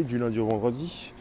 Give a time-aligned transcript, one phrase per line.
[0.00, 1.12] du lundi au vendredi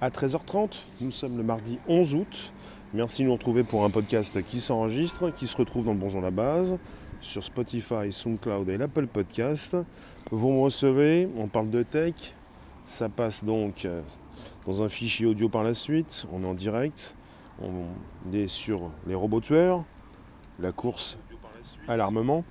[0.00, 0.82] à 13h30.
[1.00, 2.52] Nous sommes le mardi 11 août.
[2.92, 6.20] Merci de nous retrouver pour un podcast qui s'enregistre, qui se retrouve dans le Bonjour
[6.20, 6.76] la base,
[7.20, 9.76] sur Spotify, SoundCloud et l'Apple Podcast.
[10.32, 12.14] Vous me recevez, on parle de tech.
[12.84, 14.02] Ça passe donc euh,
[14.66, 16.26] dans un fichier audio par la suite.
[16.32, 17.14] On est en direct.
[17.62, 19.84] On est sur les robots tueurs,
[20.58, 21.16] la course
[21.86, 22.44] à l'armement.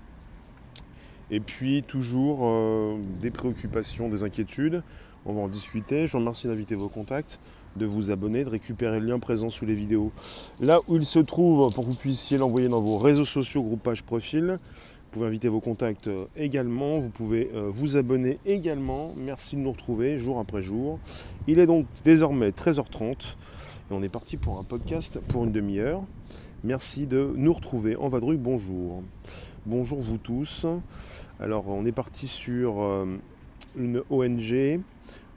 [1.31, 4.81] Et puis toujours euh, des préoccupations, des inquiétudes.
[5.27, 6.05] On va en discuter.
[6.05, 7.39] Je vous remercie d'inviter vos contacts,
[7.77, 10.11] de vous abonner, de récupérer le lien présent sous les vidéos.
[10.59, 14.03] Là où il se trouve, pour que vous puissiez l'envoyer dans vos réseaux sociaux, groupage
[14.03, 14.59] profil.
[14.59, 16.99] Vous pouvez inviter vos contacts euh, également.
[16.99, 19.13] Vous pouvez euh, vous abonner également.
[19.17, 20.99] Merci de nous retrouver jour après jour.
[21.47, 26.03] Il est donc désormais 13h30 et on est parti pour un podcast pour une demi-heure.
[26.63, 28.37] Merci de nous retrouver en vadrouille.
[28.37, 29.01] Bonjour.
[29.65, 30.67] Bonjour vous tous.
[31.39, 33.05] Alors on est parti sur euh,
[33.77, 34.79] une ONG.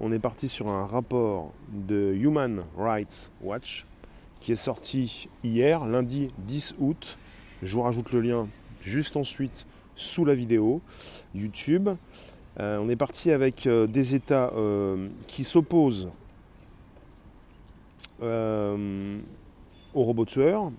[0.01, 3.85] On est parti sur un rapport de Human Rights Watch
[4.41, 7.19] qui est sorti hier, lundi 10 août.
[7.63, 8.49] Je vous rajoute le lien
[8.81, 10.81] juste ensuite sous la vidéo
[11.35, 11.89] YouTube.
[12.61, 14.53] Euh, on est parti avec euh, des États
[15.27, 16.09] qui s'opposent
[18.21, 20.73] aux robots tueurs,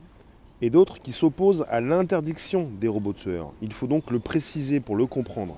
[0.61, 3.51] et d'autres qui s'opposent à l'interdiction des robots tueurs.
[3.61, 5.57] Il faut donc le préciser pour le comprendre.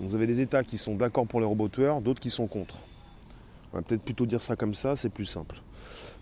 [0.00, 2.74] Vous avez des États qui sont d'accord pour les robots tueurs, d'autres qui sont contre.
[3.72, 5.56] On va peut-être plutôt dire ça comme ça, c'est plus simple.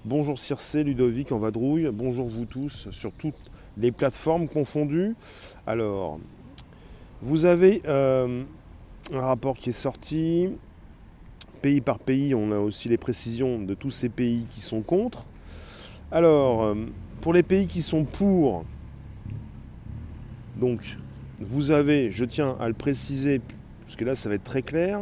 [0.05, 5.15] Bonjour Circe, Ludovic en vadrouille, bonjour vous tous sur toutes les plateformes confondues.
[5.67, 6.21] Alors,
[7.23, 8.43] vous avez euh,
[9.15, 10.51] un rapport qui est sorti.
[11.63, 15.25] Pays par pays, on a aussi les précisions de tous ces pays qui sont contre.
[16.11, 16.75] Alors, euh,
[17.21, 18.65] pour les pays qui sont pour,
[20.59, 20.99] donc
[21.41, 23.41] vous avez, je tiens à le préciser,
[23.85, 25.01] parce que là ça va être très clair,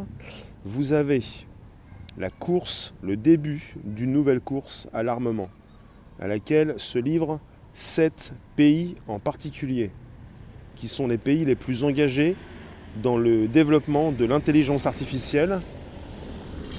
[0.64, 1.22] vous avez
[2.18, 5.48] la course, le début d'une nouvelle course à l'armement,
[6.20, 7.40] à laquelle se livrent
[7.72, 9.90] sept pays en particulier,
[10.76, 12.36] qui sont les pays les plus engagés
[13.02, 15.60] dans le développement de l'intelligence artificielle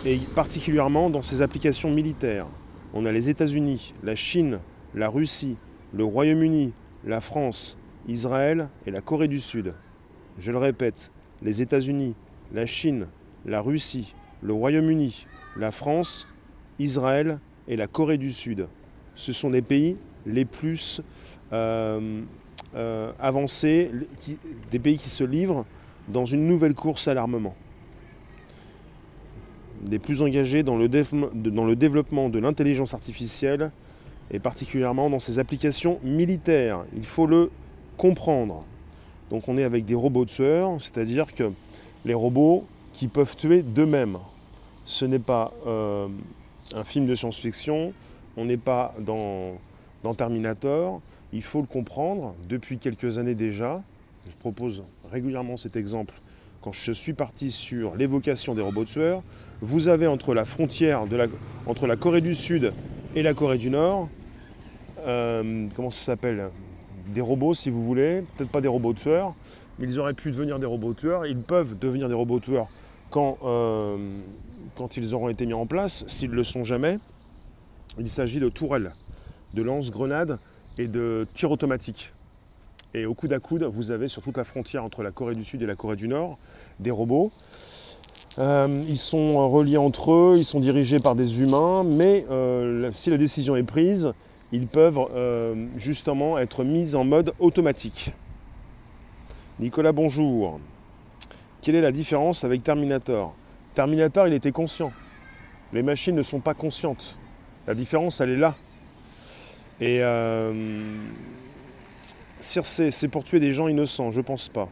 [0.06, 2.48] et particulièrement dans ses applications militaires.
[2.94, 4.60] On a les États-Unis, la Chine,
[4.94, 5.56] la Russie,
[5.94, 6.74] le Royaume-Uni,
[7.06, 7.78] la France,
[8.08, 9.72] Israël et la Corée du Sud.
[10.40, 12.16] Je le répète, les États-Unis,
[12.54, 13.08] la Chine,
[13.46, 15.26] la Russie, le Royaume-Uni,
[15.58, 16.28] la France,
[16.80, 18.68] Israël et la Corée du Sud.
[19.16, 21.02] Ce sont les pays les plus
[21.54, 22.22] euh,
[22.76, 23.92] euh, avancés,
[24.72, 25.66] des pays qui se livrent
[26.08, 27.56] dans une nouvelle course à l'armement.
[29.82, 33.72] Des plus engagés dans le, développement de l'intelligence artificielle
[34.30, 36.84] et particulièrement dans ces applications militaires.
[36.96, 37.52] Il faut le
[37.98, 38.64] comprendre.
[39.32, 41.52] Donc on est avec des robots tueurs, c'est-à-dire que
[42.06, 44.18] les robots qui peuvent tuer d'eux-mêmes.
[44.86, 46.08] Ce n'est pas euh,
[46.76, 47.94] un film de science-fiction,
[48.38, 49.56] on n'est pas dans,
[50.16, 51.02] Terminator,
[51.34, 53.82] il faut le comprendre depuis quelques années déjà.
[54.30, 56.14] Je propose régulièrement cet exemple
[56.62, 59.24] quand je suis parti sur l'évocation des robots tueurs.
[59.62, 61.18] Vous avez entre la frontière de
[61.66, 62.74] entre la Corée du Sud
[63.16, 64.10] et la Corée du Nord
[65.06, 66.50] euh, comment ça s'appelle?
[67.14, 68.24] Des robots, si vous voulez.
[68.38, 69.34] Peut-être pas des robots tueurs,
[69.80, 71.26] mais ils auraient pu devenir des robots tueurs.
[71.26, 72.68] Ils peuvent devenir des robots tueurs
[73.10, 73.98] quand, euh,
[74.98, 76.98] ils auront été mis en place, s'ils ne le sont jamais.
[78.00, 78.94] Il s'agit de tourelles,
[79.54, 80.40] de lance-grenades
[80.78, 82.14] et de tirs automatiques.
[82.94, 85.44] Et au coude à coude, vous avez sur toute la frontière entre la Corée du
[85.44, 86.38] Sud et la Corée du Nord
[86.80, 87.32] des robots.
[88.40, 92.26] Euh, ils sont reliés entre eux, ils sont dirigés par des humains, mais
[92.92, 94.14] si la décision est prise,
[94.52, 98.14] ils peuvent euh, justement être mis en mode automatique.
[99.60, 100.60] Nicolas, bonjour.
[101.62, 103.34] Quelle est la différence avec Terminator?
[103.76, 104.92] Terminator, il était conscient.
[105.72, 107.18] Les machines ne sont pas conscientes.
[107.68, 108.56] La différence, elle est là.
[109.80, 110.54] Et euh,
[112.40, 114.68] c'est pour tuer des gens innocents, je pense pas.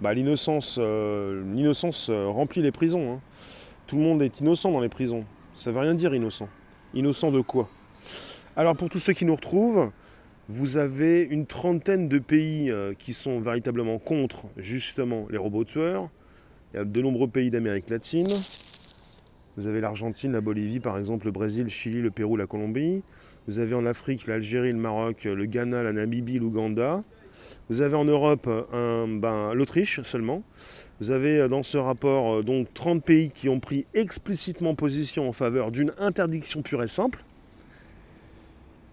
[0.00, 3.14] Bah, l'innocence, euh, l'innocence remplit les prisons.
[3.14, 3.20] Hein.
[3.86, 5.24] Tout le monde est innocent dans les prisons.
[5.54, 6.48] Ça veut rien dire innocent.
[6.94, 7.68] Innocent de quoi?
[8.56, 9.90] Alors pour tous ceux qui nous retrouvent,
[10.48, 16.08] vous avez une trentaine de pays euh, qui sont véritablement contre justement les robots tueurs.
[16.72, 18.28] Il y a de nombreux pays d'Amérique latine.
[19.56, 23.02] Vous avez l'Argentine, la Bolivie par exemple, le Brésil, le Chili, le Pérou, la Colombie.
[23.46, 27.02] Vous avez en Afrique l'Algérie, le Maroc, le Ghana, la Namibie, l'Ouganda.
[27.68, 30.42] Vous avez en Europe ben, l'Autriche seulement.
[30.98, 35.28] Vous avez euh, dans ce rapport euh, donc 30 pays qui ont pris explicitement position
[35.28, 37.22] en faveur d'une interdiction pure et simple.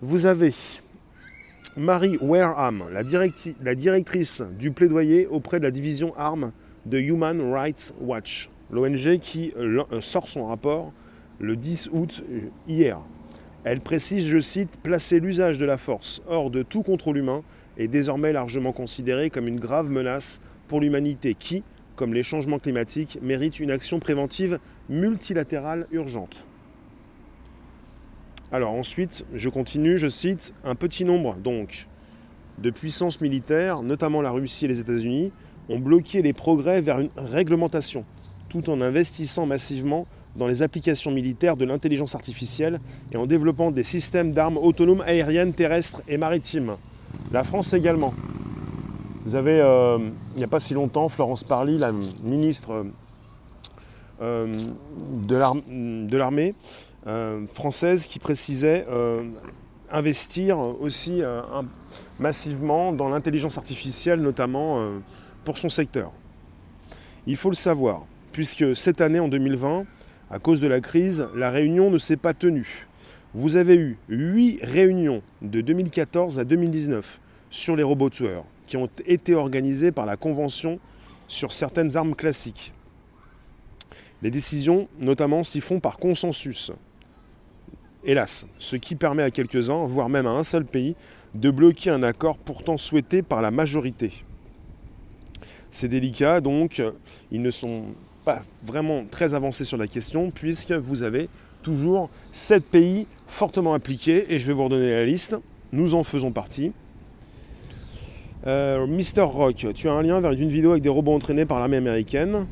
[0.06, 0.52] Vous avez
[1.78, 3.04] Marie Wareham, la,
[3.74, 6.52] directrice du plaidoyer auprès de la division armes
[6.86, 8.50] de Human Rights Watch.
[8.70, 10.92] l'ONG qui euh, sort son rapport
[11.40, 12.22] le 10 août
[12.68, 13.00] hier.
[13.64, 17.42] Elle précise, je cite, placer l'usage de la force hors de tout contrôle humain
[17.78, 21.64] est désormais largement considéré comme une grave menace pour l'humanité qui,
[21.96, 24.60] comme les changements climatiques, mérite une action préventive
[24.90, 26.46] multilatérale urgente.
[28.54, 31.88] Alors ensuite, je continue, je cite, un petit nombre donc
[32.60, 35.32] de puissances militaires, notamment la Russie et les États-Unis,
[35.70, 38.06] ont bloqué les progrès vers une réglementation,
[38.50, 40.06] tout en investissant massivement
[40.36, 42.80] dans les applications militaires de l'intelligence artificielle
[43.12, 46.76] et en développant des systèmes d'armes autonomes aériennes, terrestres et maritimes.
[47.32, 48.14] La France également.
[49.26, 49.98] Vous avez, euh,
[50.36, 51.92] il n'y a pas si longtemps, Florence Parly, la
[52.24, 52.86] ministre
[54.22, 54.54] euh,
[55.28, 56.93] de l'armée euh,
[57.48, 58.86] française, qui précisait
[59.92, 61.22] investir aussi
[62.20, 64.88] massivement dans l'intelligence artificielle, notamment
[65.44, 66.12] pour son secteur.
[67.28, 69.86] Il faut le savoir, puisque cette année, en 2020,
[70.32, 72.88] à cause de la crise, la réunion ne s'est pas tenue.
[73.34, 77.20] Vous avez eu 8 réunions de 2014 à 2019
[77.50, 80.80] sur les robots tueurs qui ont été organisées par la Convention
[81.28, 82.74] sur certaines armes classiques.
[84.22, 86.72] Les décisions, notamment, s'y font par consensus.
[88.06, 90.96] Hélas, ce qui permet à quelques-uns, voire même à un seul pays,
[91.36, 94.12] de bloquer un accord pourtant souhaité par la majorité.
[95.70, 96.82] C'est délicat, donc
[97.32, 97.84] ils ne sont
[98.26, 101.30] pas vraiment très avancé sur la question, puisque vous avez
[101.62, 105.38] toujours 7 pays fortement impliqués, et je vais vous redonner la liste.
[105.72, 106.74] Nous en faisons partie.
[108.46, 111.60] Euh, Mister Rock, tu as un lien vers une vidéo avec des robots entraînés par
[111.60, 112.46] l'armée américaine.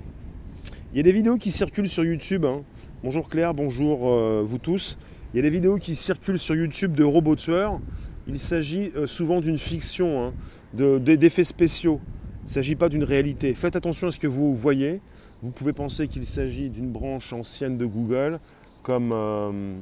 [0.94, 2.46] Il y a des vidéos qui circulent sur YouTube.
[2.46, 2.62] Hein.
[3.04, 4.98] Bonjour Claire, bonjour euh, vous tous.
[5.34, 7.80] Il y a des vidéos qui circulent sur YouTube de robots tueurs.
[8.28, 10.34] Il s'agit euh, souvent d'une fiction, hein,
[10.74, 12.02] d'effets spéciaux.
[12.42, 13.54] Il ne s'agit pas d'une réalité.
[13.54, 15.00] Faites attention à ce que vous voyez.
[15.42, 18.40] Vous pouvez penser qu'il s'agit d'une branche ancienne de Google,
[18.84, 19.78] comme euh,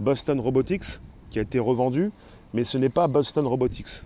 [0.00, 1.00] Boston Robotics,
[1.30, 2.10] qui a été revendue,
[2.52, 4.04] mais ce n'est pas Boston Robotics.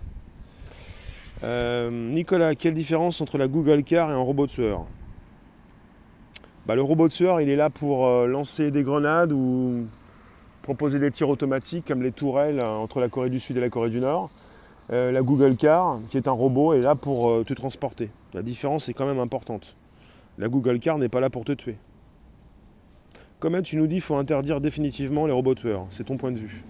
[1.43, 4.85] Euh, Nicolas, quelle différence entre la Google Car et un robot tueur
[6.67, 9.87] bah, Le robot tueur, il est là pour lancer des grenades ou
[10.63, 13.91] proposer des tirs automatiques comme les tourelles entre la Corée du Sud et la Corée
[13.91, 14.31] du Nord.
[14.89, 18.09] la Google Car, qui est un robot, est là pour te transporter.
[18.33, 19.75] La différence est quand même importante.
[20.39, 21.75] La Google Car n'est pas là pour te tuer.
[23.43, 25.85] Comment tu nous dis qu'il faut interdire définitivement les robots tueurs.
[25.89, 26.63] C'est ton point de vue.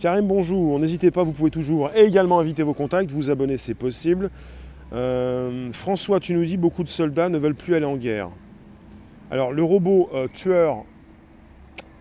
[0.00, 0.78] Karim, bonjour.
[0.78, 4.30] N'hésitez pas, vous pouvez toujours également inviter vos contacts, vous abonner, c'est possible.
[4.92, 8.28] Euh, François, tu nous dis beaucoup de soldats ne veulent plus aller en guerre.
[9.30, 10.84] Alors, le robot euh, tueur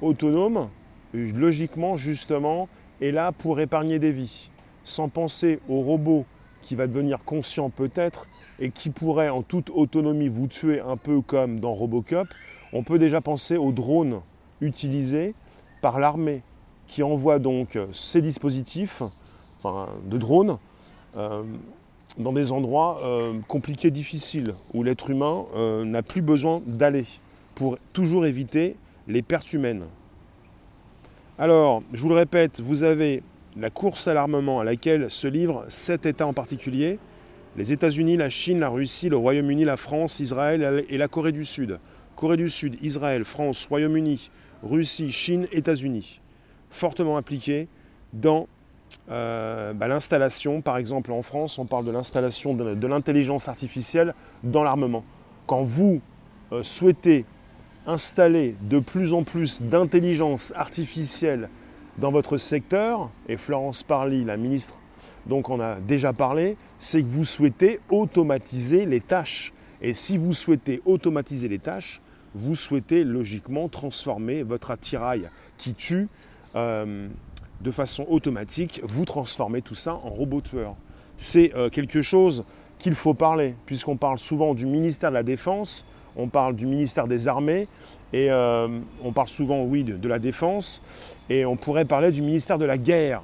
[0.02, 0.70] autonome,
[1.14, 2.68] logiquement, justement,
[3.02, 4.50] est là pour épargner des vies.
[4.84, 6.26] Sans penser au robot
[6.62, 8.26] qui va devenir conscient peut-être
[8.60, 12.28] et qui pourrait en toute autonomie vous tuer un peu comme dans Robocop,
[12.74, 14.22] on peut déjà penser aux drones
[14.62, 15.34] utilisés
[15.82, 16.42] par l'armée
[16.88, 19.04] qui envoie donc ces dispositifs
[19.64, 20.58] de drones
[21.18, 21.44] euh,
[22.18, 27.06] dans des endroits euh, compliqués, difficiles, où l'être humain euh, n'a plus besoin d'aller
[27.54, 28.76] pour toujours éviter
[29.08, 29.86] les pertes humaines.
[31.40, 33.22] Alors, je vous le répète, vous avez
[33.58, 37.00] la course à l'armement à laquelle se livrent sept États en particulier,
[37.56, 41.44] les États-Unis, la Chine, la Russie, le Royaume-Uni, la France, Israël et la Corée du
[41.44, 41.80] Sud.
[42.16, 44.30] Corée du Sud, Israël, France, Royaume-Uni,
[44.64, 46.22] Russie, Chine, États-Unis.
[46.70, 47.68] Fortement impliqués
[48.14, 48.48] dans
[49.10, 54.64] euh, bah, l'installation, par exemple en France, on parle de l'installation de, l'intelligence artificielle dans
[54.64, 55.04] l'armement.
[55.46, 56.02] Quand vous
[56.52, 57.26] euh, souhaitez
[57.88, 61.50] installer de plus en plus d'intelligence artificielle
[61.98, 64.76] dans votre secteur, et Florence Parly, la ministre,
[65.26, 69.54] donc on a déjà parlé, c'est que vous souhaitez automatiser les tâches.
[69.82, 72.02] Et si vous souhaitez automatiser les tâches,
[72.36, 76.08] vous souhaitez logiquement transformer votre attirail qui tue
[76.56, 77.08] euh,
[77.62, 80.76] de façon automatique, vous transformez tout ça en robot tueur.
[81.18, 82.44] C'est euh, quelque chose
[82.78, 85.86] qu'il faut parler, puisqu'on parle souvent du ministère de la Défense,
[86.18, 87.68] on parle du ministère des Armées,
[88.14, 88.68] et euh,
[89.04, 90.82] on parle souvent, oui, de, la Défense,
[91.30, 93.22] et on pourrait parler du ministère de la Guerre.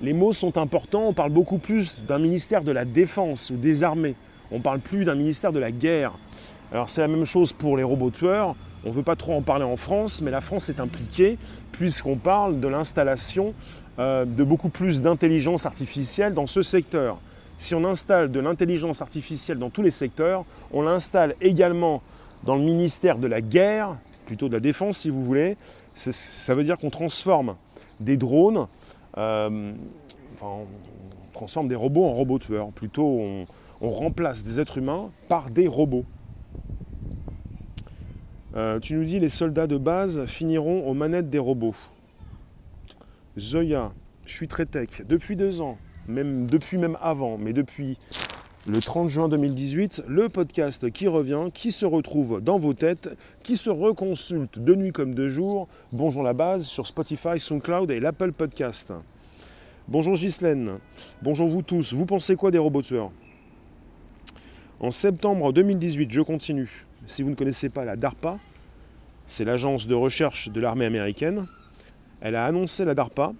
[0.00, 3.84] Les mots sont importants, on parle beaucoup plus d'un ministère de la Défense ou des
[3.84, 4.14] Armées,
[4.50, 6.12] on parle plus d'un ministère de la Guerre.
[6.72, 9.42] Alors c'est la même chose pour les robots tueurs, on ne veut pas trop en
[9.42, 11.38] parler en France, mais la France est impliquée
[11.70, 13.54] puisqu'on parle de l'installation
[13.98, 17.18] euh, de beaucoup plus d'intelligence artificielle dans ce secteur
[17.62, 22.02] si on installe de l'intelligence artificielle dans tous les secteurs, on l'installe également
[22.42, 25.56] dans le ministère de la guerre, plutôt de la défense si vous voulez.
[25.94, 27.54] Ça veut dire qu'on transforme
[28.00, 28.66] des drones,
[29.16, 29.72] euh,
[30.34, 30.66] enfin, on
[31.32, 32.68] transforme des robots en robots tueurs.
[32.70, 33.46] Plutôt, on,
[33.80, 36.04] remplace des êtres humains par des robots.
[38.54, 41.74] Euh, tu nous dis les soldats de base finiront aux manettes des robots.
[43.38, 43.92] Zoya,
[44.26, 45.02] je suis très tech.
[45.08, 45.78] Depuis deux ans,
[46.08, 47.98] même depuis même avant, mais depuis
[48.68, 53.10] le 30 juin 2018, le podcast qui revient, qui se retrouve dans vos têtes,
[53.42, 55.68] qui se reconsulte de nuit comme de jour.
[55.92, 58.92] Bonjour la base sur Spotify, SoundCloud et l'Apple Podcast.
[59.88, 60.78] Bonjour Ghislaine,
[61.22, 61.92] bonjour vous tous.
[61.92, 63.10] Vous pensez quoi des robots tueurs
[64.78, 66.86] En septembre 2018, je continue.
[67.08, 68.38] Si vous ne connaissez pas la DARPA,
[69.26, 71.46] c'est l'agence de recherche de l'armée américaine.
[72.20, 73.32] Elle a annoncé, la DARPA,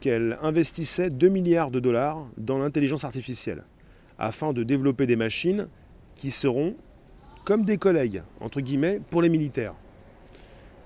[0.00, 3.64] qu'elle investissait 2 milliards de dollars dans l'intelligence artificielle
[4.18, 5.68] afin de développer des machines
[6.16, 6.74] qui seront
[7.44, 9.74] comme des collègues, entre guillemets, pour les militaires.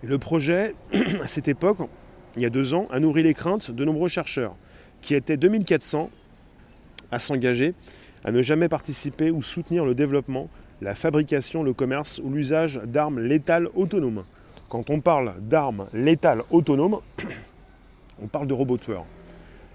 [0.03, 0.75] le projet,
[1.23, 1.79] à cette époque,
[2.37, 4.55] il y a deux ans, a nourri les craintes de nombreux chercheurs,
[5.01, 6.11] qui étaient 2400
[7.11, 7.75] à s'engager
[8.25, 10.49] à ne jamais participer ou soutenir le développement
[10.83, 14.25] la fabrication, le commerce ou l'usage d'armes létales autonomes.
[14.69, 16.99] Quand on parle d'armes létales autonomes,
[18.23, 19.05] on parle de robots tueurs.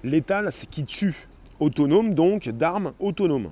[0.03, 1.27] Létal, c'est qui tue.
[1.59, 3.51] Autonome, donc, d'armes autonomes.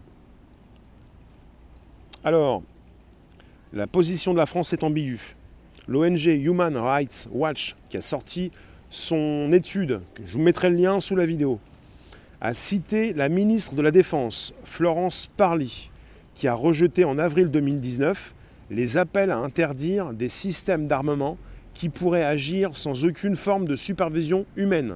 [2.24, 2.64] Alors,
[3.74, 5.36] la position de la France est ambiguë.
[5.88, 8.52] L'ONG Human Rights Watch, qui a sorti
[8.90, 11.60] son étude, que je vous mettrai le lien sous la vidéo,
[12.42, 15.90] a cité la ministre de la Défense, Florence Parly,
[16.36, 18.34] qui a rejeté en avril 2019
[18.72, 21.38] les appels à interdire des systèmes d'armement
[21.76, 24.96] qui pourraient agir sans aucune forme de supervision humaine,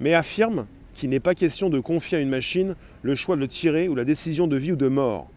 [0.00, 3.88] mais affirme qu'il n'est pas question de confier à une machine le choix de tirer
[3.88, 5.28] ou la décision de vie ou de mort.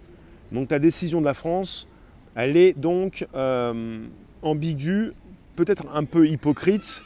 [0.51, 1.87] Donc la décision de la France,
[2.35, 3.99] elle est donc euh,
[4.41, 5.11] ambiguë,
[5.55, 7.03] peut-être un peu hypocrite,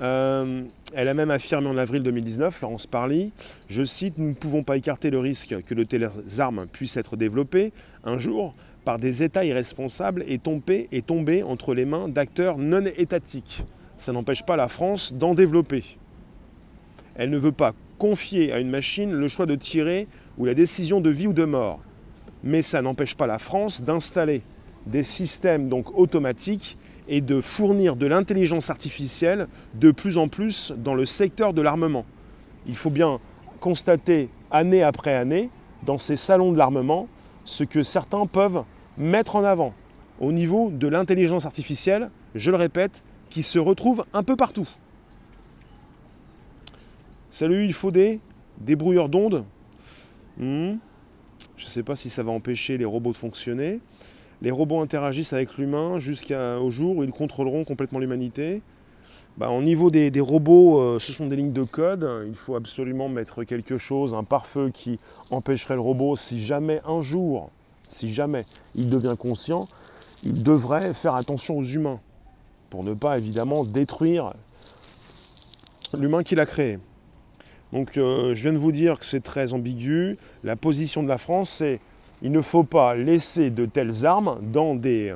[0.00, 0.62] euh,
[0.94, 3.32] elle a même affirmé en avril 2019, Laurence Parly,
[3.68, 7.16] je cite, Nous ne pouvons pas écarter le risque que de telles armes puissent être
[7.16, 7.72] développées.
[8.04, 12.84] Un jour par des États irresponsables et tomber, et tomber entre les mains d'acteurs non
[12.96, 13.64] étatiques.
[13.96, 15.84] Ça n'empêche pas la France d'en développer.
[17.14, 20.08] Elle ne veut pas confier à une machine le choix de tirer
[20.38, 21.80] ou la décision de vie ou de mort.
[22.42, 24.42] Mais ça n'empêche pas la France d'installer
[24.86, 26.76] des systèmes donc automatiques
[27.08, 32.04] et de fournir de l'intelligence artificielle de plus en plus dans le secteur de l'armement.
[32.66, 33.20] Il faut bien
[33.60, 35.50] constater année après année
[35.84, 37.08] dans ces salons de l'armement
[37.44, 38.64] ce que certains peuvent
[38.98, 39.74] mettre en avant
[40.20, 44.68] au niveau de l'intelligence artificielle, je le répète, qui se retrouve un peu partout.
[47.30, 48.20] Salut, il faut des,
[48.58, 49.44] débrouilleurs d'ondes.
[50.36, 50.74] Hmm.
[51.56, 53.80] Je ne sais pas si ça va empêcher les robots de fonctionner.
[54.42, 58.62] Les robots interagissent avec l'humain jusqu'au jour où ils contrôleront complètement l'humanité.
[59.38, 62.08] Bah, au niveau des, robots, euh, ce sont des lignes de code.
[62.26, 64.98] Il faut absolument mettre quelque chose, un pare-feu qui
[65.30, 67.50] empêcherait le robot, si jamais un jour,
[67.88, 69.68] si jamais il devient conscient,
[70.22, 72.00] il devrait faire attention aux humains
[72.70, 74.32] pour ne pas évidemment détruire
[75.98, 76.78] l'humain qu'il a créé.
[77.72, 80.18] Donc euh, je viens de vous dire que c'est très ambigu.
[80.44, 81.80] La position de la France, c'est
[82.22, 85.14] il ne faut pas laisser de telles armes dans, des,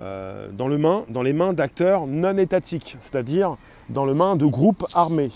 [0.00, 3.56] euh, euh, dans, le main, dans les mains d'acteurs non étatiques, c'est-à-dire
[3.88, 5.30] dans les mains de groupes armés.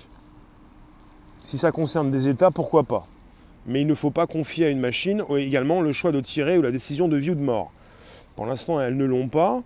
[1.40, 3.06] Si ça concerne des États, pourquoi pas?
[3.66, 6.62] Mais il ne faut pas confier à une machine également le choix de tirer ou
[6.62, 7.72] la décision de vie ou de mort.
[8.36, 9.62] Pour l'instant, elles ne l'ont pas,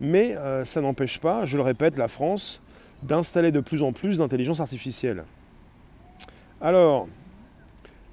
[0.00, 2.62] mais euh, ça n'empêche pas, je le répète, la France
[3.02, 5.24] d'installer de plus en plus d'intelligence artificielle.
[6.60, 7.08] Alors,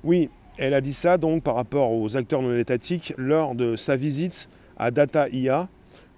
[0.04, 3.96] oui, elle a dit ça donc par rapport aux acteurs non étatiques lors de sa
[3.96, 5.70] visite à Data IA,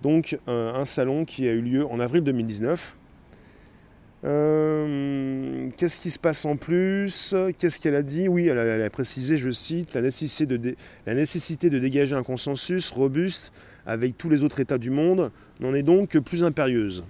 [0.01, 2.97] donc euh, un salon qui a eu lieu en avril 2019.
[4.23, 7.35] Euh, qu'est-ce qui se passe en plus?
[7.59, 8.27] Qu'est-ce qu'elle a dit?
[8.27, 10.75] Oui, elle a, précisé, je cite, la nécessité, de
[11.05, 13.53] la nécessité de dégager un consensus robuste
[13.85, 17.03] avec tous les autres États du monde n'en est donc que plus impérieuse.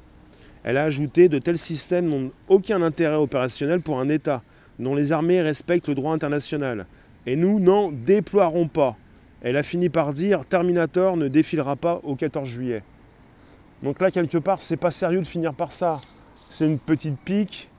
[0.64, 4.42] Elle a ajouté de tels systèmes n'ont aucun intérêt opérationnel pour un État
[4.80, 6.86] dont les armées respectent le droit international
[7.26, 8.98] et nous n'en déploierons pas.
[9.46, 12.82] Elle a fini par dire Terminator ne défilera pas au 14 juillet.
[13.84, 16.02] Donc là, quelque part, c'est pas sérieux de finir par ça.
[16.50, 17.70] C'est une petite pique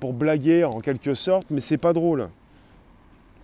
[0.00, 2.28] pour blaguer en quelque sorte, mais c'est pas drôle.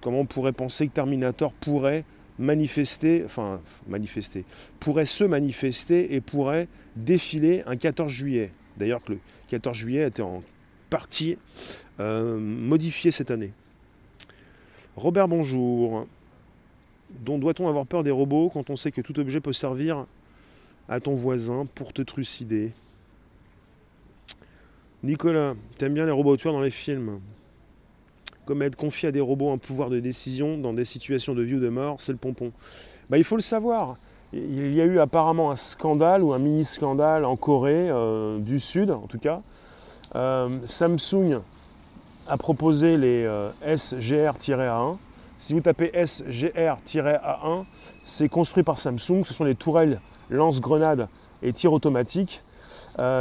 [0.01, 2.05] Comment on pourrait penser que Terminator pourrait
[2.41, 4.45] manifester, enfin manifester,
[4.81, 8.51] pourrait se manifester et pourrait défiler un 14 juillet.
[8.79, 10.43] D'ailleurs que le 14 juillet été en
[10.91, 11.39] partie
[12.01, 13.53] euh, modifié cette année.
[14.97, 16.09] Robert, bonjour.
[17.21, 20.07] Dont doit-on avoir peur des robots quand on sait que tout objet peut servir
[20.89, 22.73] à ton voisin pour te trucider?
[25.03, 27.21] Nicolas, t'aimes bien les robots tueurs dans les films
[28.47, 31.57] Comme être confié à des robots un pouvoir de décision dans des situations de vie
[31.57, 32.53] ou de mort, c'est le pompon.
[33.11, 33.97] Bah, il faut le savoir.
[34.33, 38.91] il y a eu apparemment un scandale ou un mini-scandale en Corée euh, du Sud,
[38.91, 39.43] en tout cas.
[40.17, 41.41] Euh, Samsung
[42.29, 44.97] a proposé les euh, SGR-A1.
[45.45, 47.65] Si vous tapez SGR-A1,
[48.03, 49.25] c'est construit par Samsung.
[49.25, 51.07] Ce sont les tourelles lance-grenades
[51.43, 52.43] et tir automatique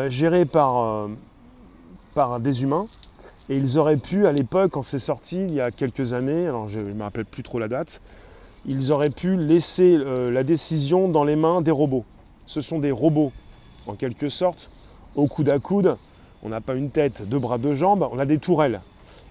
[0.07, 1.09] gérées par,
[2.15, 2.87] par des humains.
[3.49, 6.69] Et ils auraient pu, à l'époque, quand c'est sorti, il y a quelques années, alors
[6.69, 8.01] je ne me rappelle plus trop la date,
[8.65, 12.05] ils auraient pu laisser euh, la décision dans les mains des robots.
[12.45, 13.33] Ce sont des robots,
[13.85, 14.69] en quelque sorte,
[15.17, 15.97] au coude à coude.
[16.41, 18.79] On n'a pas une tête, deux bras, deux jambes, on a des tourelles.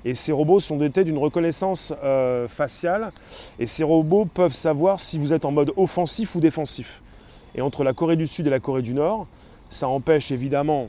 [0.05, 3.13] Et ces robots sont dotés d'une reconnaissance euh, faciale.
[3.59, 7.03] Et ces robots peuvent savoir si vous êtes en mode offensif ou défensif.
[7.55, 9.27] Et entre la Corée du Sud et la Corée du Nord,
[9.71, 10.89] ça empêche évidemment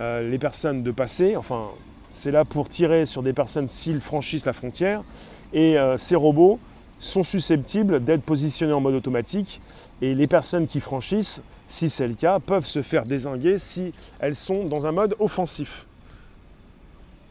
[0.00, 1.36] euh, les personnes de passer.
[1.36, 1.68] Enfin,
[2.10, 5.02] c'est là pour tirer sur des personnes s'ils franchissent la frontière.
[5.54, 6.58] Et ces robots
[6.98, 9.60] sont susceptibles d'être positionnés en mode automatique
[10.02, 14.36] et les personnes qui franchissent, si c'est le cas, peuvent se faire désinguer si elles
[14.36, 15.86] sont dans un mode offensif.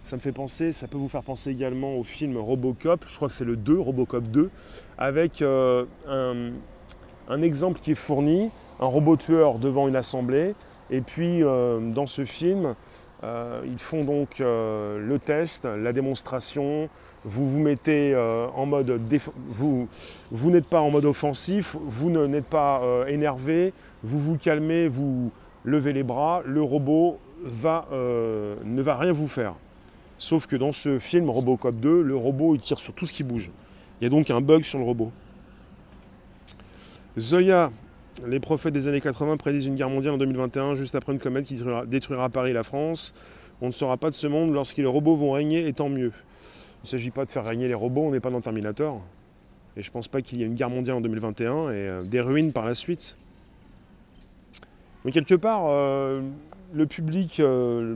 [0.03, 3.27] Ça me fait penser, ça peut vous faire penser également au film Robocop, je crois
[3.27, 4.50] que c'est le 2, Robocop 2,
[4.98, 10.55] avec euh, un, exemple qui est fourni, un robot tueur devant une assemblée,
[10.89, 12.74] et puis euh, dans ce film,
[13.24, 16.89] euh, ils font donc le test, la démonstration,
[17.24, 18.15] vous vous mettez
[18.55, 19.00] en mode
[19.50, 19.88] vous,
[20.31, 25.29] vous n'êtes pas en mode offensif, vous n'êtes pas énervé, vous vous calmez, vous
[25.63, 29.53] levez les bras, le robot va, ne va rien vous faire.
[30.22, 33.24] Sauf que dans ce film Robocop 2, le robot il tire sur tout ce qui
[33.24, 33.50] bouge.
[34.00, 35.12] Il y a donc un bug sur le robot.
[37.18, 37.72] Zoya,
[38.28, 41.46] les prophètes des années 80 prédisent une guerre mondiale en 2021, juste après une comète
[41.46, 43.16] qui détruira Paris et la France.
[43.62, 46.12] On ne sera pas de ce monde lorsque les robots vont régner, et tant mieux.
[46.12, 49.01] Il ne s'agit pas de faire régner les robots, on n'est pas dans Terminator.
[49.75, 52.04] Et je ne pense pas qu'il y ait une guerre mondiale en 2021 et euh,
[52.04, 53.18] des ruines par la suite.
[55.04, 56.22] Mais quelque part, euh,
[56.74, 57.96] le public, euh,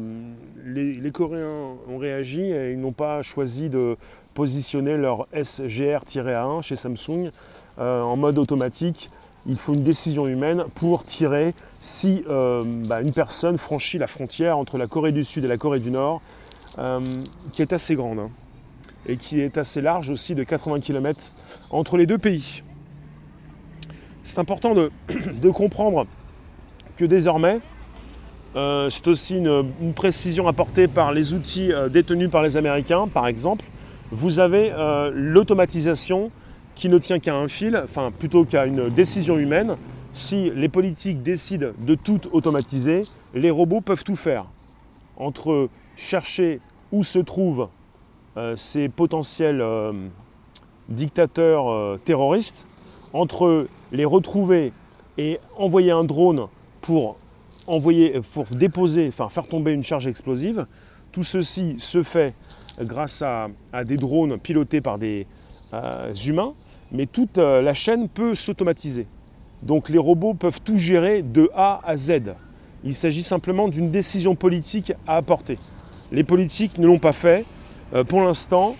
[0.65, 3.97] les, Coréens ont réagi et ils n'ont pas choisi de
[4.33, 7.29] positionner leur SGR-A1 chez Samsung
[7.77, 9.09] en mode automatique.
[9.47, 14.77] Il faut une décision humaine pour tirer si bah, une personne franchit la frontière entre
[14.77, 16.21] la Corée du Sud et la Corée du Nord,
[17.53, 18.19] qui est assez grande.
[18.19, 18.29] Hein
[19.07, 21.31] et qui est assez large aussi de 80 km
[21.69, 22.63] entre les deux pays.
[24.23, 24.91] C'est important de,
[25.51, 26.07] comprendre
[26.97, 27.59] que désormais,
[28.55, 33.27] euh, c'est aussi une, précision apportée par les outils euh, détenus par les Américains, par
[33.27, 33.65] exemple.
[34.11, 36.31] Vous avez euh, l'automatisation
[36.73, 39.75] qui ne tient qu'à un fil, enfin plutôt qu'à une décision humaine.
[40.13, 43.01] Si les politiques décident de tout automatiser,
[43.33, 44.45] les robots peuvent tout faire.
[45.17, 46.61] Entre chercher
[46.93, 47.67] où se trouve
[48.37, 49.63] euh, ces potentiels
[50.87, 52.67] dictateurs terroristes,
[53.11, 54.71] entre les retrouver
[55.17, 56.47] et envoyer un drone
[56.81, 57.17] pour,
[57.67, 60.65] envoyer, pour déposer, enfin faire tomber une charge explosive,
[61.11, 62.33] tout ceci se fait
[62.79, 63.47] grâce à,
[63.85, 65.25] des drones pilotés par des
[66.27, 66.53] humains,
[66.91, 69.07] mais toute la chaîne peut s'automatiser.
[69.63, 72.35] Donc les robots peuvent tout gérer de A à Z.
[72.83, 75.57] Il s'agit simplement d'une décision politique à apporter.
[76.11, 77.45] Les politiques ne l'ont pas fait,
[77.93, 78.75] euh, pour l'instant,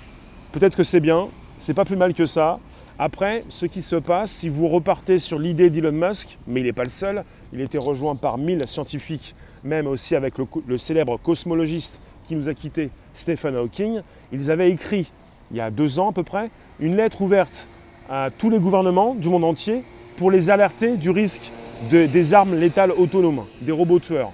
[0.52, 2.60] peut-être que c'est bien, c'est pas plus mal que ça.
[2.98, 6.74] Après, ce qui se passe, si vous repartez sur l'idée d'Elon Musk, mais il n'est
[6.74, 12.00] pas le seul, il était rejoint par mille scientifiques, même aussi avec le, célèbre cosmologiste
[12.24, 15.12] qui nous a quittés, Stephen Hawking, ils avaient écrit,
[15.52, 17.68] il y a deux ans à peu près, une lettre ouverte
[18.10, 19.84] à tous les gouvernements du monde entier
[20.16, 21.52] pour les alerter du risque
[21.90, 24.32] des armes létales autonomes, des robots tueurs.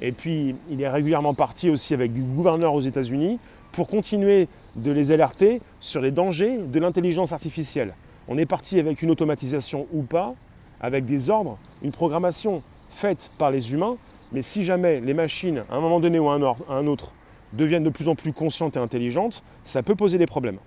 [0.00, 3.38] Et puis, il est régulièrement parti aussi avec du gouverneur aux États-Unis
[3.70, 7.94] pour continuer de les alerter sur les dangers de l'intelligence artificielle.
[8.28, 10.34] On est parti avec une automatisation ou pas,
[10.80, 13.96] avec des ordres, une programmation faite par les humains,
[14.32, 17.12] mais si jamais les machines, à un moment donné ou à un autre,
[17.52, 20.58] deviennent de plus en plus conscientes et intelligentes, ça peut poser des problèmes.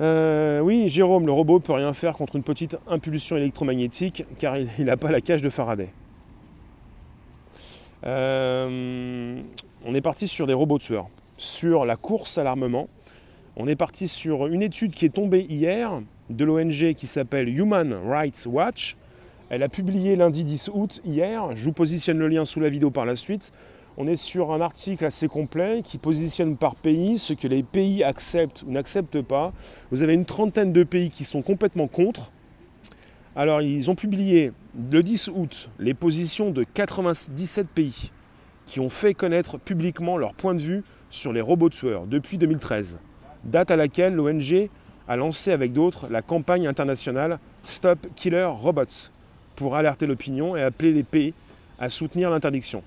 [0.00, 4.84] Euh, oui, Jérôme, le robot peut rien faire contre une petite impulsion électromagnétique car il
[4.84, 5.88] n'a pas la cage de Faraday.
[8.06, 9.40] Euh,
[9.84, 12.88] on est parti sur des robots tueurs, sur la course à l'armement.
[13.56, 17.94] On est parti sur une étude qui est tombée hier de l'ONG qui s'appelle Human
[18.06, 18.96] Rights Watch.
[19.48, 21.54] Elle a publié lundi 10 août hier.
[21.54, 23.52] Je vous positionne le lien sous la vidéo par la suite.
[23.96, 28.04] On est sur un article assez complet qui positionne par pays ce que les pays
[28.04, 29.52] acceptent ou n'acceptent pas.
[29.90, 32.30] Vous avez une trentaine de pays qui sont complètement contre.
[33.34, 34.52] Alors ils ont publié
[34.90, 38.12] le 10 août les positions de 97 pays
[38.66, 42.98] qui ont fait connaître publiquement leur point de vue sur les robots tueurs depuis 2013,
[43.44, 44.68] date à laquelle l'ONG
[45.08, 49.10] a lancé avec d'autres la campagne internationale Stop Killer Robots
[49.56, 51.34] pour alerter l'opinion et appeler les pays
[51.78, 52.82] à soutenir l'interdiction.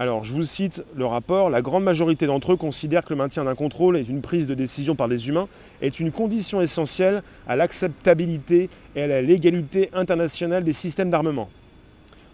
[0.00, 1.50] Alors, je vous cite le rapport.
[1.50, 4.54] La grande majorité d'entre eux considèrent que le maintien d'un contrôle et d'une prise de
[4.54, 5.48] décision par des humains
[5.82, 11.48] est une condition essentielle à l'acceptabilité et à la légalité internationale des systèmes d'armement.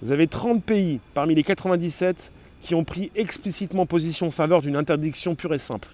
[0.02, 2.32] Vous avez 30 pays parmi les 97
[2.64, 5.88] qui ont pris explicitement position en faveur d'une interdiction pure et simple,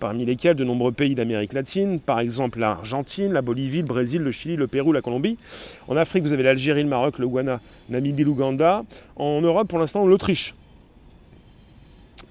[0.00, 4.32] parmi lesquels de nombreux pays d'Amérique latine, par exemple l'Argentine, la Bolivie, le Brésil, le
[4.32, 5.38] Chili, le Pérou, la Colombie.
[5.86, 8.82] En Afrique, vous avez l'Algérie, le Maroc, le Ghana, Namibie, l'Ouganda.
[9.14, 10.56] En Europe, pour l'instant, l'Autriche.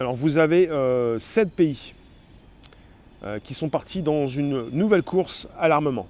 [0.02, 1.94] Alors vous avez euh, 7 pays
[3.24, 6.08] euh, qui sont partis dans une nouvelle course à l'armement.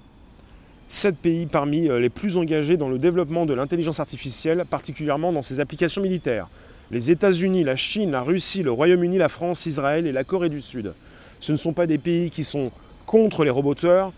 [0.87, 5.43] 7 pays parmi euh, les plus engagés dans le développement de l'intelligence artificielle, particulièrement dans
[5.43, 6.47] ses applications militaires.
[6.91, 10.61] Les États-Unis, la Chine, la Russie, le Royaume-Uni, la France, Israël et la Corée du
[10.61, 10.93] Sud.
[11.39, 12.71] Ce ne sont pas des pays qui sont
[13.05, 14.11] contre les roboteurs.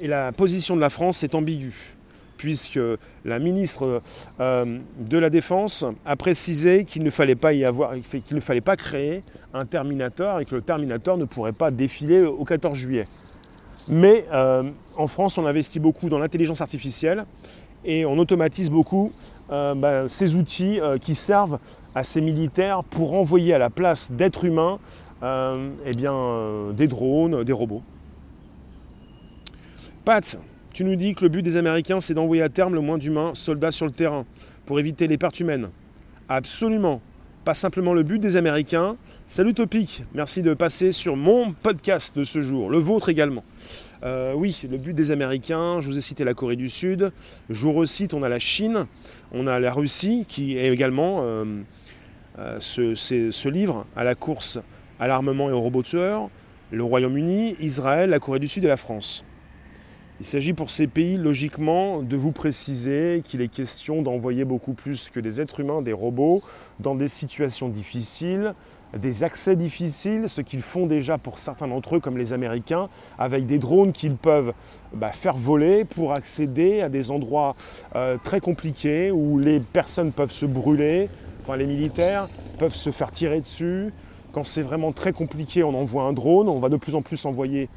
[0.00, 1.94] Et la position de la France est ambiguë,
[2.36, 2.78] puisque
[3.24, 4.00] la ministre
[4.38, 8.60] euh, de la Défense a précisé qu'il ne fallait pas y avoir, qu'il ne fallait
[8.60, 9.22] pas créer
[9.54, 13.06] un Terminator et que le Terminator ne pourrait pas défiler au 14 juillet.
[13.88, 17.24] Mais euh, en France, on investit beaucoup dans l'intelligence artificielle
[17.84, 19.12] et on automatise beaucoup
[19.50, 21.58] euh, bah, ces outils euh, qui servent
[21.94, 24.78] à ces militaires pour envoyer à la place d'êtres humains
[25.22, 27.82] euh, eh bien, des drones, des robots.
[30.04, 30.38] Pat,
[30.72, 33.32] tu nous dis que le but des Américains, c'est d'envoyer à terme le moins d'humains
[33.34, 34.24] soldats sur le terrain
[34.66, 35.70] pour éviter les pertes humaines.
[36.28, 37.00] Absolument.
[37.44, 38.96] Pas simplement le but des Américains.
[39.26, 43.42] Salut Topic, merci de passer sur mon podcast de ce jour, le vôtre également.
[44.04, 47.10] Euh, oui, le but des Américains, je vous ai cité la Corée du Sud,
[47.50, 48.86] je vous recite, on a la Chine,
[49.32, 51.44] on a la Russie qui également euh,
[52.38, 54.60] euh, ce- ce livre à la course
[55.00, 56.28] à l'armement et aux robots tueurs,
[56.70, 59.24] le Royaume-Uni, Israël, la Corée du Sud et la France.
[60.20, 65.10] Il s'agit pour ces pays, logiquement, de vous préciser qu'il est question d'envoyer beaucoup plus
[65.10, 66.42] que des êtres humains, des robots,
[66.80, 68.54] dans des situations difficiles,
[68.96, 73.46] des accès difficiles, ce qu'ils font déjà pour certains d'entre eux, comme les Américains, avec
[73.46, 74.52] des drones qu'ils peuvent
[74.94, 77.54] bah, faire voler pour accéder à des endroits
[77.96, 81.10] euh, très compliqués où les personnes peuvent se brûler,
[81.42, 83.92] enfin les militaires peuvent se faire tirer dessus.
[84.32, 87.24] Quand c'est vraiment très compliqué, on envoie un drone, on va de plus en plus
[87.26, 87.68] envoyer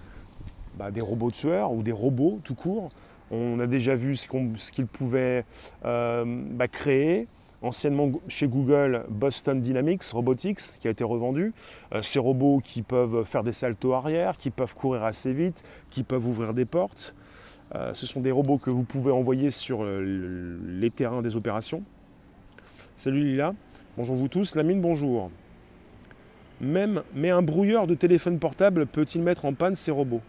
[0.78, 2.90] bah, des robots tueurs ou des robots tout court.
[3.32, 5.46] On a déjà vu ce qu'ils pouvaient
[5.86, 7.28] euh, bah, créer.
[7.64, 11.54] Anciennement chez Google, Boston Dynamics Robotics, qui a été revendu.
[11.94, 16.04] Euh, ces robots qui peuvent faire des saltos arrière, qui peuvent courir assez vite, qui
[16.04, 17.16] peuvent ouvrir des portes.
[17.76, 21.36] Euh, ce sont des robots que vous pouvez envoyer sur euh, le- les terrains des
[21.36, 21.84] opérations.
[22.98, 23.54] Salut Lila,
[23.96, 24.56] bonjour vous tous.
[24.56, 25.30] Lamine, bonjour.
[26.60, 30.22] Même, mais un brouilleur de téléphone portable peut-il mettre en panne ces robots?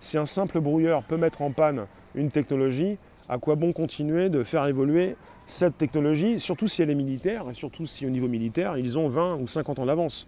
[0.00, 4.44] Si un simple brouilleur peut mettre en panne une technologie, à quoi bon continuer de
[4.44, 8.76] faire évoluer cette technologie, surtout si elle est militaire, et surtout si au niveau militaire,
[8.78, 10.26] ils ont 20 ou 50 ans d'avance.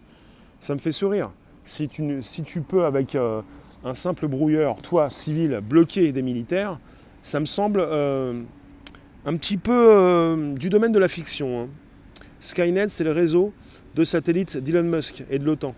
[0.61, 1.31] Ça me fait sourire.
[1.64, 3.40] Si tu, peux, avec euh,
[3.85, 6.79] un simple brouilleur, toi, civil, bloquer des militaires,
[7.22, 8.40] ça me semble euh,
[9.24, 11.62] un petit peu euh, du domaine de la fiction.
[11.62, 11.68] hein.
[12.38, 13.52] Skynet, c'est le réseau
[13.96, 15.74] de satellites d'Elon Musk et de l'OTAN.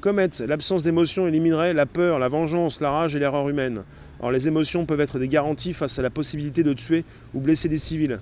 [0.00, 3.82] Comet, l'absence d'émotion éliminerait la peur, la vengeance, la rage et l'erreur humaine.
[4.20, 7.68] Or, les émotions peuvent être des garanties face à la possibilité de tuer ou blesser
[7.68, 8.18] des civils.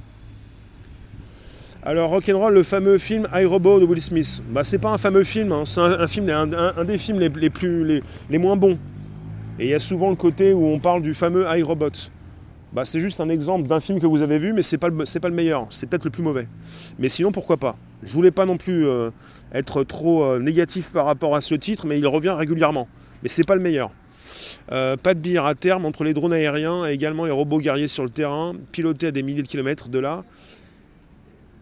[1.83, 4.43] Alors, Rock'n'Roll, le fameux film iRobot de Will Smith.
[4.51, 8.03] Bah, c'est pas un fameux film, hein, c'est un, film, un, des films les, plus,
[8.29, 8.77] les, moins bons.
[9.59, 12.11] Et il y a souvent le côté où on parle du fameux iRobot.
[12.75, 15.29] Bah, c'est juste un exemple d'un film que vous avez vu, mais c'est pas, pas
[15.29, 16.47] le meilleur, c'est peut-être le plus mauvais.
[16.99, 17.77] Mais sinon, pourquoi pas?
[18.03, 19.11] Je voulais pas non plus euh,
[19.55, 22.89] être trop euh, négatif par rapport à ce titre, mais il revient régulièrement.
[23.23, 23.91] Mais c'est pas le meilleur.
[24.71, 27.89] Euh, pas de billard à terme entre les drones aériens et également les robots guerriers
[27.89, 30.25] sur le terrain, pilotés à des milliers de kilomètres de là.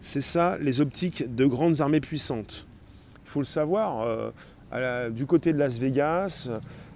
[0.00, 2.66] C'est ça les optiques de grandes armées puissantes.
[3.24, 4.06] Il faut le savoir,
[4.72, 6.50] euh, du côté de Las Vegas,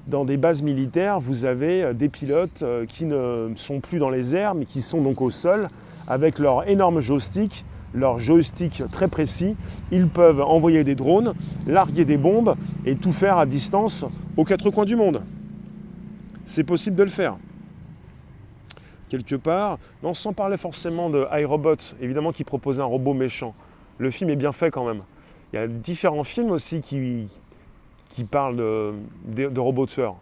[0.06, 4.10] dans des bases militaires, vous avez euh, des pilotes euh, qui ne sont plus dans
[4.10, 5.68] les airs, mais qui sont donc au sol,
[6.08, 9.54] avec leur énorme joystick, leur joystick très précis.
[9.92, 11.34] Ils peuvent envoyer des drones,
[11.66, 14.04] larguer des bombes et tout faire à distance
[14.36, 15.22] aux quatre coins du monde.
[16.44, 17.36] C'est possible de le faire.
[19.12, 23.54] Quelque part, non, sans parler forcément de iRobot, évidemment qui propose un robot méchant.
[23.98, 25.02] Le film est bien fait quand même.
[25.52, 27.28] Il y a différents films aussi qui,
[28.30, 28.94] parlent de,
[29.26, 30.16] de, de robots tueurs.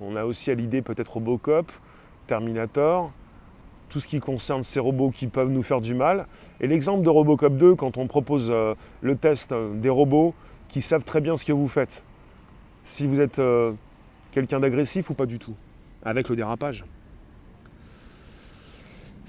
[0.00, 1.70] On a aussi à l'idée peut-être Robocop,
[2.26, 3.12] Terminator,
[3.88, 6.26] tout ce qui concerne ces robots qui peuvent nous faire du mal.
[6.60, 10.34] Et l'exemple de Robocop 2, quand on propose euh, le test euh, des robots
[10.66, 12.02] qui savent très bien ce que vous faites.
[12.82, 13.74] Si vous êtes euh,
[14.32, 15.54] quelqu'un d'agressif ou pas du tout,
[16.02, 16.84] avec le dérapage.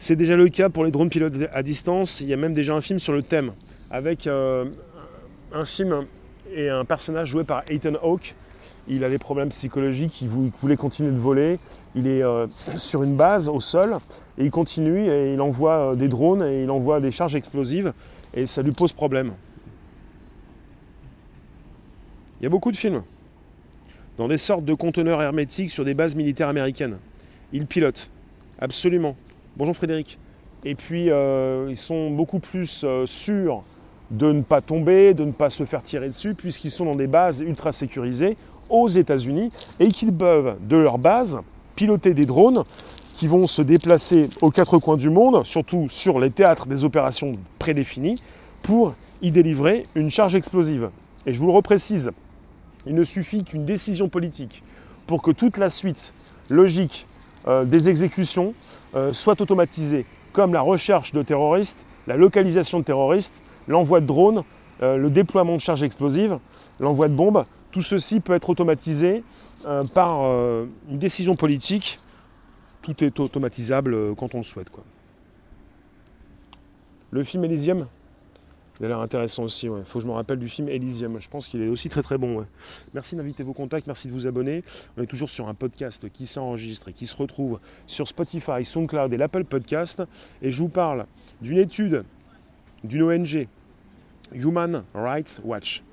[0.01, 2.21] C'est déjà le cas pour les drones pilotés à distance.
[2.21, 3.51] Il y a même déjà un film sur le thème,
[3.91, 4.63] avec euh,
[5.51, 6.05] un film
[6.55, 8.33] et un personnage joué par Ethan Hawke.
[8.87, 11.59] Il a des problèmes psychologiques, il voulait continuer de voler.
[11.95, 13.97] Il est euh, sur une base au sol
[14.37, 17.91] et il continue et il envoie euh, des drones et il envoie des charges explosives
[18.33, 19.33] et ça lui pose problème.
[22.39, 23.03] Il y a beaucoup de films
[24.17, 26.99] dans des sortes de conteneurs hermétiques sur des bases militaires américaines.
[27.51, 28.09] Il pilote,
[28.61, 29.17] absolument.
[29.59, 30.17] Bonjour Frédéric.
[30.63, 33.61] Et puis euh, ils sont beaucoup plus euh, sûrs
[34.09, 37.07] de ne pas tomber, de ne pas se faire tirer dessus, puisqu'ils sont dans des
[37.07, 38.37] bases ultra sécurisées
[38.69, 39.49] aux États-Unis
[39.81, 41.39] et qu'ils peuvent, de leur base,
[41.75, 42.63] piloter des drones
[43.15, 47.33] qui vont se déplacer aux quatre coins du monde, surtout sur les théâtres des opérations
[47.59, 48.23] prédéfinies,
[48.61, 50.89] pour y délivrer une charge explosive.
[51.25, 52.11] Et je vous le reprécise,
[52.87, 54.63] il ne suffit qu'une décision politique
[55.05, 56.13] pour que toute la suite
[56.49, 57.07] logique
[57.47, 58.53] euh, des exécutions
[58.95, 64.43] euh, soit automatisée, comme la recherche de terroristes, la localisation de terroristes, l'envoi de drones,
[64.81, 66.37] euh, le déploiement de charges explosives,
[66.79, 67.45] l'envoi de bombes.
[67.71, 69.23] Tout ceci peut être automatisé
[69.93, 71.99] par une décision politique.
[72.81, 74.69] Tout est automatisable quand on le souhaite.
[77.11, 77.85] Le film Elysium,
[78.79, 79.65] il a l'air intéressant aussi.
[79.65, 81.19] Il faut que je me rappelle du film Elysium.
[81.19, 82.45] Je pense qu'il est aussi très très bon.
[82.93, 84.63] Merci d'inviter vos contacts, merci de vous abonner.
[84.97, 89.11] On est toujours sur un podcast qui s'enregistre et qui se retrouve sur Spotify, SoundCloud
[89.11, 90.03] et l'Apple Podcast.
[90.41, 91.05] Et je vous parle
[91.41, 92.05] d'une étude
[92.83, 93.47] d'une ONG,
[94.33, 95.83] Human Rights Watch,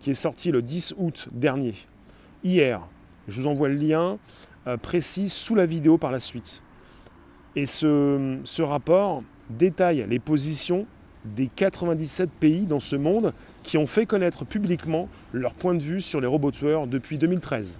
[0.00, 1.74] qui est sortie le 10 août dernier,
[2.42, 2.80] hier.
[3.28, 4.18] Je vous envoie le lien
[4.66, 6.62] euh, précis sous la vidéo par la suite.
[7.54, 10.86] Et ce, ce rapport détaille les positions
[11.24, 13.32] des 97 pays dans ce monde
[13.62, 17.78] qui ont fait connaître publiquement leur point de vue sur les robots tueurs depuis 2013.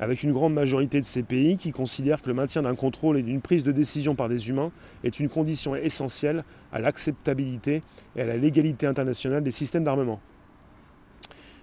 [0.00, 3.22] Avec une grande majorité de ces pays qui considèrent que le maintien d'un contrôle et
[3.22, 4.72] d'une prise de décision par des humains
[5.04, 7.82] est une condition essentielle à l'acceptabilité
[8.16, 10.20] et à la légalité internationale des systèmes d'armement.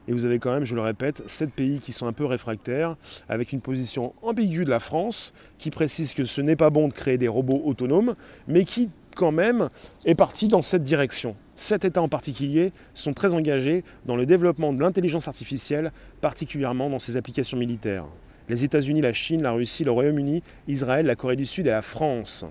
[0.07, 2.95] Et vous avez quand même, je le répète, 7 pays qui sont un peu réfractaires,
[3.29, 6.93] avec une position ambiguë de la France, qui précise que ce n'est pas bon de
[6.93, 8.15] créer des robots autonomes,
[8.47, 9.69] mais qui quand même
[10.05, 11.35] est parti dans cette direction.
[11.55, 16.99] Sept États en particulier sont très engagés dans le développement de l'intelligence artificielle, particulièrement dans
[16.99, 18.05] ses applications militaires.
[18.49, 21.81] Les États-Unis, la Chine, la Russie, le Royaume-Uni, Israël, la Corée du Sud et la
[21.81, 22.45] France.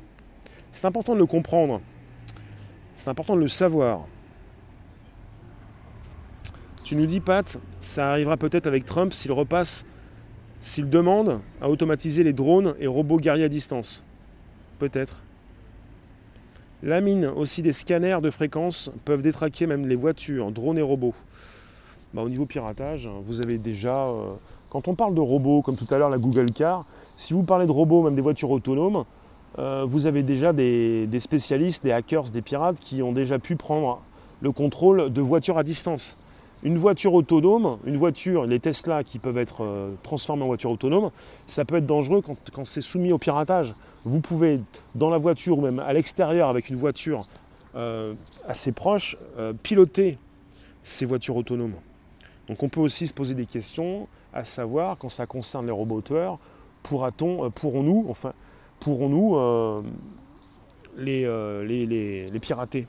[0.73, 1.81] C'est important de le comprendre.
[2.95, 4.07] C'est important de le savoir.
[6.85, 9.85] Tu nous dis, Pat, ça arrivera peut-être avec Trump s'il repasse,
[10.61, 14.05] s'il demande à automatiser les drones et robots guerriers à distance.
[14.79, 15.23] Peut-être.
[16.83, 21.15] La mine, aussi des scanners de fréquences peuvent détraquer même les voitures, drones et robots.
[22.15, 24.07] Bah, au niveau piratage, vous avez déjà.
[24.07, 24.31] Euh,
[24.71, 27.67] quand on parle de robots, comme tout à l'heure la Google Car, si vous parlez
[27.67, 29.05] de robots, même des voitures autonomes,
[29.59, 34.01] euh, vous avez déjà des, spécialistes, des hackers, des pirates qui ont déjà pu prendre
[34.41, 36.17] le contrôle de voitures à distance.
[36.63, 41.11] Une voiture autonome, une voiture, les Tesla qui peuvent être euh, transformées en voiture autonome,
[41.47, 43.75] ça peut être dangereux quand c'est soumis au piratage.
[44.05, 44.61] Vous pouvez,
[44.95, 47.23] dans la voiture ou même à l'extérieur avec une voiture
[47.77, 48.15] euh,
[48.49, 50.19] assez proche, euh, piloter
[50.83, 51.75] ces voitures autonomes.
[52.49, 56.01] Donc on peut aussi se poser des questions, à savoir, quand ça concerne les robots
[56.01, 56.39] tueurs,
[56.83, 58.33] pourra-t-on, euh, pourrons-nous, enfin,
[58.81, 59.37] pourrons-nous
[60.97, 62.89] les, pirater?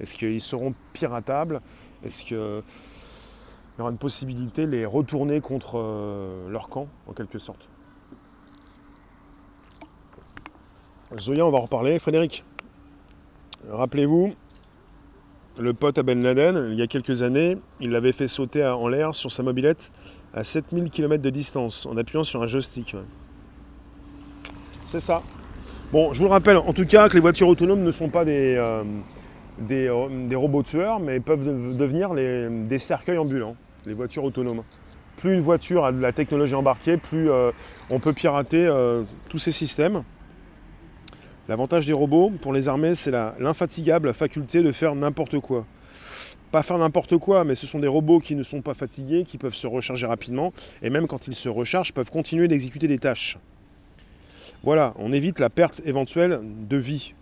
[0.00, 1.60] Est-ce qu'ils seront piratables?
[2.04, 5.78] Est-ce qu'il y aura une possibilité de les retourner contre
[6.48, 7.68] leur camp, en quelque sorte?
[11.18, 11.98] Zoya, on va en reparler.
[11.98, 12.44] Frédéric,
[13.68, 14.34] rappelez-vous,
[15.58, 18.88] le pote à Ben Laden, il y a quelques années, il l'avait fait sauter en
[18.88, 19.90] l'air sur sa mobilette
[20.32, 22.96] à 7000 km de distance en appuyant sur un joystick.
[24.84, 25.22] C'est ça.
[25.92, 28.24] Bon, je vous le rappelle en tout cas que les voitures autonomes ne sont pas
[28.24, 28.84] des, euh,
[29.70, 34.62] euh, des, robots tueurs, mais peuvent devenir des cercueils ambulants, les voitures autonomes.
[35.16, 37.50] Plus une voiture a de la technologie embarquée, plus euh,
[37.92, 38.68] on peut pirater
[39.28, 40.02] tous ces systèmes.
[41.48, 45.66] L'avantage des robots pour les armées, c'est l'infatigable faculté de faire n'importe quoi.
[46.52, 49.38] Pas faire n'importe quoi, mais ce sont des robots qui ne sont pas fatigués, qui
[49.38, 53.38] peuvent se recharger rapidement, et même quand ils se rechargent, peuvent continuer d'exécuter des tâches.
[54.62, 57.14] Voilà, on évite la perte éventuelle de vie.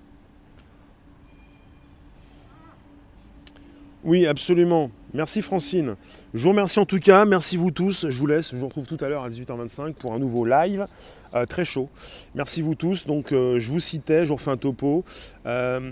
[4.05, 4.91] Oui, absolument.
[5.13, 5.97] Merci Francine.
[6.33, 7.25] Je vous remercie en tout cas.
[7.25, 8.09] Merci vous tous.
[8.09, 8.53] Je vous laisse.
[8.53, 10.87] Je vous retrouve tout à l'heure à 18h25 pour un nouveau live.
[11.35, 11.89] Euh, très chaud.
[12.37, 13.07] Merci vous tous.
[13.07, 15.05] Donc euh, je vous citais, je vous refais un topo.
[15.47, 15.91] Euh,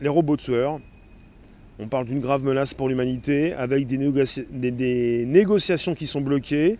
[0.00, 0.78] les robots tueurs.
[1.78, 3.96] On parle d'une grave menace pour l'humanité avec des,
[4.70, 6.78] des, négociations qui sont bloquées.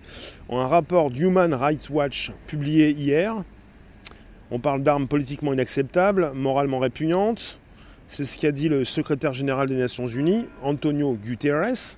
[0.51, 3.43] Un rapport d'Human Rights Watch publié hier.
[4.51, 7.59] On parle d'armes politiquement inacceptables, moralement répugnantes.
[8.13, 11.97] C'est ce qu'a dit le secrétaire général des Nations Unies, Antonio Guterres.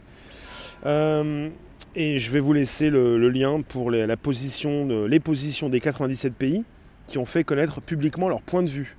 [0.87, 1.49] Euh,
[1.97, 6.65] et je vais vous laisser le, lien pour la position les positions des 97 pays
[7.09, 8.97] qui ont fait connaître publiquement leur point de vue.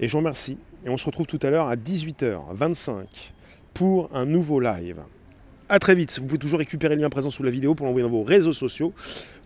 [0.00, 0.56] Et je vous remercie.
[0.86, 3.32] Et on se retrouve tout à l'heure à 18h25
[3.74, 5.02] pour un nouveau live.
[5.68, 6.18] A très vite.
[6.18, 8.52] Vous pouvez toujours récupérer le lien présent sous la vidéo pour l'envoyer dans vos réseaux
[8.52, 8.92] sociaux.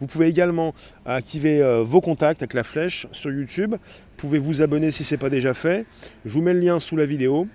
[0.01, 0.75] Vous pouvez également
[1.07, 3.73] activer euh, vos contacts avec la flèche sur YouTube.
[3.73, 5.87] Vous pouvez vous abonner si ce n'est pas déjà fait.
[6.25, 7.47] Je vous mets le lien sous la vidéo.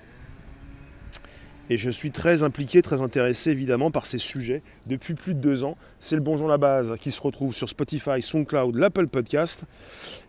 [1.69, 5.63] Et je suis très impliqué, très intéressé évidemment par ces sujets depuis plus de deux
[5.63, 5.77] ans.
[5.99, 9.65] C'est le Bonjour la base qui se retrouve sur Spotify, SoundCloud, l'Apple Podcast.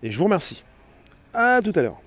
[0.03, 0.65] Et je vous remercie.
[1.33, 2.04] A tout à l'heure.